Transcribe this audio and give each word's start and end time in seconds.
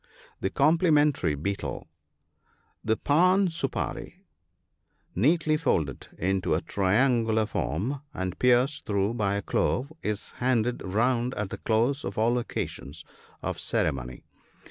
(9i.) 0.01 0.07
The 0.41 0.49
complimentary 0.49 1.35
betel.— 1.35 1.87
The" 2.83 2.97
pan 3.09 3.49
sooparee" 3.49 3.93
(see 3.95 4.21
note 5.13 5.13
83), 5.17 5.21
neatly 5.21 5.57
folded 5.57 6.07
into 6.17 6.55
a 6.55 6.61
triangular 6.61 7.45
form, 7.45 8.01
and 8.11 8.39
pierced 8.39 8.87
through 8.87 9.13
by 9.13 9.35
a 9.35 9.43
clove, 9.43 9.93
is 10.01 10.31
handed 10.31 10.81
round 10.83 11.35
at 11.35 11.51
the 11.51 11.59
close 11.59 12.03
of 12.03 12.17
all 12.17 12.39
occasions 12.39 13.05
of 13.43 13.59
ceremony. 13.59 14.23